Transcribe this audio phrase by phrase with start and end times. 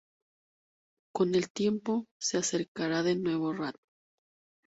[1.13, 3.75] Con el tiempo, se acercará de nuevo a Rat.